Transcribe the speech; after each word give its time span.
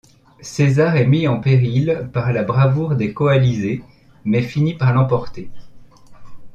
César 0.41 0.95
est 0.95 1.05
mis 1.05 1.27
en 1.27 1.39
péril 1.39 2.09
par 2.11 2.33
la 2.33 2.41
bravoure 2.41 2.95
des 2.95 3.13
coalisés, 3.13 3.83
mais 4.25 4.41
finit 4.41 4.73
par 4.75 4.93
l'emporter. 4.95 5.51